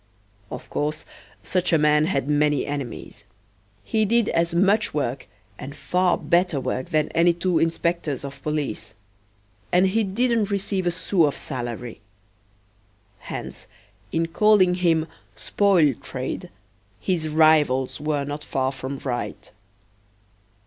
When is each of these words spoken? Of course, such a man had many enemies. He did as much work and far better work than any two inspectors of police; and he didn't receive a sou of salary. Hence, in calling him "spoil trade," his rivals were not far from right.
Of 0.49 0.67
course, 0.71 1.05
such 1.43 1.71
a 1.71 1.77
man 1.77 2.05
had 2.07 2.27
many 2.27 2.65
enemies. 2.65 3.23
He 3.83 4.03
did 4.03 4.29
as 4.29 4.55
much 4.55 4.95
work 4.95 5.27
and 5.59 5.75
far 5.75 6.17
better 6.17 6.59
work 6.59 6.89
than 6.89 7.09
any 7.09 7.33
two 7.33 7.59
inspectors 7.59 8.25
of 8.25 8.41
police; 8.41 8.95
and 9.71 9.85
he 9.89 10.03
didn't 10.03 10.49
receive 10.49 10.87
a 10.87 10.91
sou 10.91 11.27
of 11.27 11.37
salary. 11.37 12.01
Hence, 13.19 13.67
in 14.11 14.29
calling 14.29 14.73
him 14.73 15.05
"spoil 15.35 15.93
trade," 16.01 16.49
his 16.99 17.27
rivals 17.27 17.99
were 18.01 18.25
not 18.25 18.43
far 18.43 18.71
from 18.71 18.97
right. 19.03 19.51